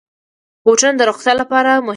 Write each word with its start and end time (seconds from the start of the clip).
بوټونه 0.65 0.93
د 0.97 1.01
روغتیا 1.09 1.33
لپاره 1.41 1.71
مهم 1.73 1.83
دي. 1.87 1.89